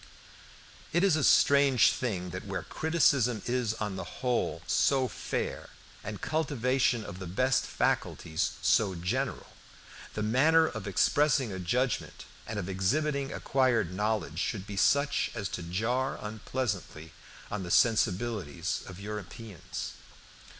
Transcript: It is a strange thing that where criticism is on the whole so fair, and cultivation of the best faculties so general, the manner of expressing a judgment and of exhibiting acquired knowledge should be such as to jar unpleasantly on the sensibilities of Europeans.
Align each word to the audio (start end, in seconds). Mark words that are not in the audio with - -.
It 0.93 1.03
is 1.03 1.15
a 1.15 1.23
strange 1.23 1.91
thing 1.91 2.31
that 2.31 2.47
where 2.47 2.63
criticism 2.63 3.43
is 3.45 3.75
on 3.75 3.97
the 3.97 4.03
whole 4.03 4.63
so 4.65 5.07
fair, 5.07 5.69
and 6.03 6.19
cultivation 6.19 7.03
of 7.05 7.19
the 7.19 7.27
best 7.27 7.67
faculties 7.67 8.53
so 8.63 8.95
general, 8.95 9.51
the 10.15 10.23
manner 10.23 10.65
of 10.65 10.87
expressing 10.87 11.51
a 11.53 11.59
judgment 11.59 12.25
and 12.47 12.57
of 12.57 12.67
exhibiting 12.67 13.31
acquired 13.31 13.93
knowledge 13.93 14.39
should 14.39 14.65
be 14.65 14.75
such 14.75 15.29
as 15.35 15.47
to 15.49 15.61
jar 15.61 16.17
unpleasantly 16.19 17.11
on 17.51 17.61
the 17.61 17.69
sensibilities 17.69 18.81
of 18.87 18.99
Europeans. 18.99 19.91